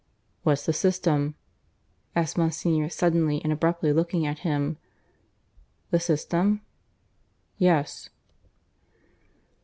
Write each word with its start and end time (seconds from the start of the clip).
"What's 0.41 0.65
the 0.65 0.73
system?" 0.73 1.35
asked 2.15 2.35
Monsignor 2.35 2.89
suddenly 2.89 3.39
and 3.43 3.53
abruptly 3.53 3.93
looking 3.93 4.25
at 4.25 4.39
him. 4.39 4.79
"The 5.91 5.99
system?" 5.99 6.61
"Yes." 7.59 8.09